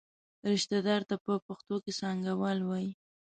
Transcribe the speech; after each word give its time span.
رشته 0.51 0.77
دار 0.87 1.01
ته 1.09 1.15
په 1.25 1.33
پښتو 1.47 1.75
کې 1.83 1.91
څانګوال 1.99 2.59
وایي. 2.63 2.91